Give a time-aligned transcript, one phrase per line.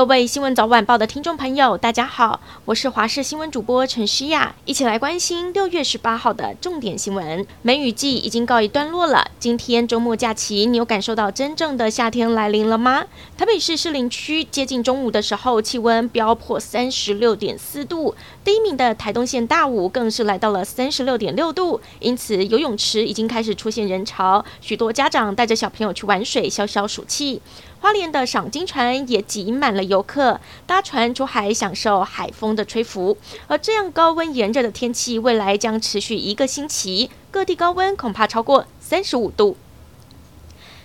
[0.00, 7.46] 各位新闻早晚报的听众朋友，大家好，我是华视新闻主播陈诗雅，一起来关心六月十八号的重点新闻。
[7.60, 13.04] 梅雨季已经告一段落了，今天周末假期，你有感受到真正的夏天来临了吗？
[13.36, 27.42] 台北市士林区接近中午的时候，气温飙破三十六点四度，第一名的台东县大武更是来到了三十六点六度，因此游泳池已经开始出现人潮，许多家长带着小朋友去玩水消消暑气。
[27.80, 33.16] 花莲的赏金船也挤满了游客，搭船出海享受海风的吹拂。
[33.46, 39.56] 而这样高温炎热的天气，未来将持续一个星期，各地高温恐怕超过三十五度。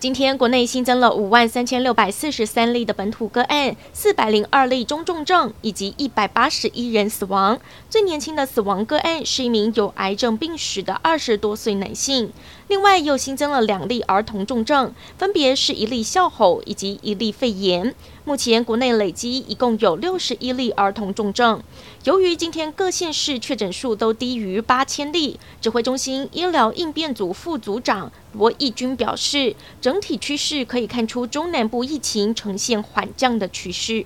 [0.00, 7.58] 今天国内新增了五万三千六百四十三例的本土个案，四百零二例中重症，以及一百八十一人死亡。
[7.90, 12.32] 最年轻的死亡个案是一名有癌症病史的二十多岁男性。
[12.68, 17.92] 另外又新增了两例儿童重症，分别是一例哮吼以及一例肺炎。
[18.28, 21.62] 目前国内累积一共有六十一例儿童重症。
[22.04, 34.04] 由于今天各县市确诊数都低于八千例，指挥中心医疗应变组副组长罗义军表示，整体趋势可以看出中南部疫情呈现缓降的趋势。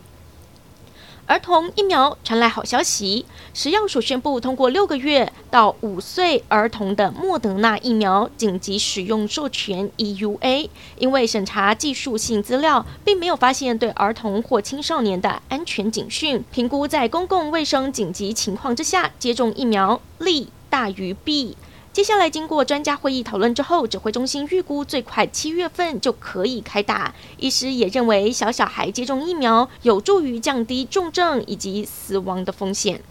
[1.32, 21.56] 儿童疫苗传来好消息，食药署宣布通过六个月到五岁儿童的莫德纳疫苗紧急使用授权 （EUA），因为审查技术性资料，并没有发现对儿童或青少年的安全警讯，评估在公共卫生紧急情况之下接种疫苗利大于弊。
[21.92, 27.14] 接下来，经过专家会议讨论之后，指挥中心预估最快七月份就可以开打。
[27.36, 33.02] 医师也认为，小小孩接种疫苗有助于降低重症以及死亡的风险。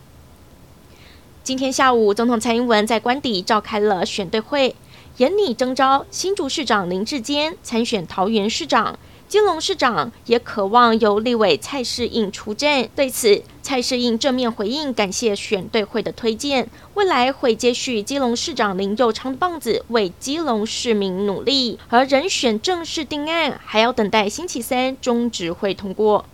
[1.43, 4.75] 今天下午，总统蔡英文在官邸召开了选对会，
[5.17, 8.97] 严拟征召新竹市长林智坚参选桃园市长。
[9.27, 21.79] 金龙市长也渴望由立委蔡世应出战，对此蔡适应正面回应，感谢选对会的推荐，未来会接续基隆市长林右昌的棒子，为基隆市民努力。
[21.87, 26.25] 而人选正式定案，还要等待星期三中执会通过。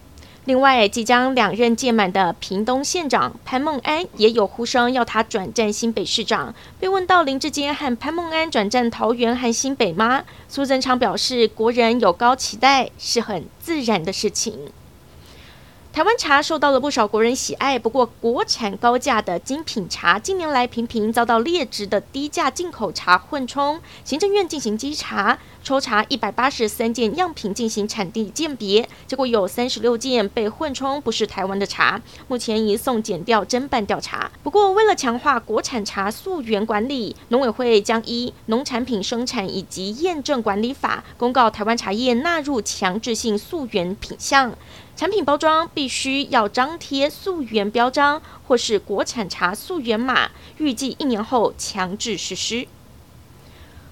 [0.46, 6.56] 另外，即将两任届满的屏东县长潘孟安也有呼声要他转战新北市长。
[6.80, 10.24] 被问到林志坚和潘孟安转战桃园和新北吗？
[10.48, 14.58] 苏贞昌表示，国人有高期待是很自然的事情。
[15.98, 23.82] 台湾茶受到了不少国人喜爱，不过国产高价的精品茶近年来频频遭到劣质的低价进口茶混充。
[24.04, 34.30] 行政院进行稽查，抽查一百八十三件样品进行产地鉴别，结果有三十六件被混充不是台湾的茶，目前移送检调侦办调查。
[34.44, 44.54] 不过为了强化国产茶溯源管理，农委会将依《农产品生产以及验证管理法》公告台湾茶叶纳入强制性溯源品项。
[44.98, 52.68] 产品包装必须要张贴溯源标章，或是国产茶溯源码，预计一年后强制实施。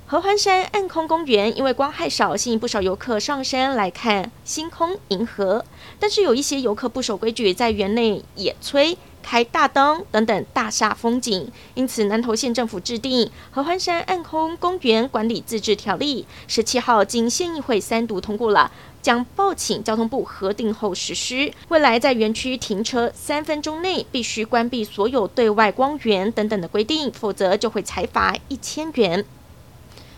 [0.07, 5.63] 合欢山暗空公园因为光害少，吸引不少游客上山来看星空、银河，
[5.99, 8.97] 但是有一些游客不守规矩，在园内野炊。
[9.25, 18.71] 开大灯等等大煞风景，因此南投县政府制定《合欢山暗空公园管理自治条例》，十七号经县议会三读通过了，
[19.01, 21.51] 将报请交通部核定后实施。
[21.69, 29.25] 未来在园区停车三分钟内必须关闭所有对外光源等等的规定，否则就会裁罚一千元。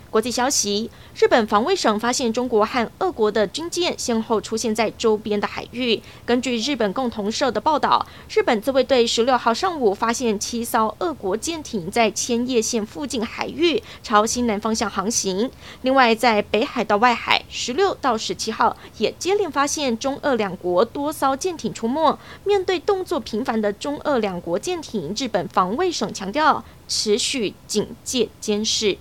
[0.09, 6.01] 国际消息：日本防卫省发现中国和俄国的军舰先后出现在周边的海域。
[6.25, 15.51] 根据日本共同社的报道，日本自卫队十六号上午发现七艘俄国舰艇在千叶县附近海域朝西南方向航行。
[15.81, 22.17] 另外，在北海道外海，十六到十七号也接连发现中俄两国多艘舰艇出没。
[22.45, 28.97] 面对动作频繁的中俄两国舰艇，日本防卫省强调持续警戒监视。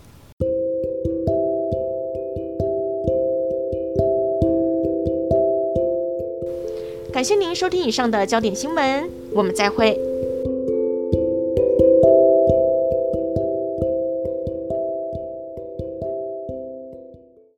[7.16, 9.98] 感谢您收听以上的焦点新闻，我们再会。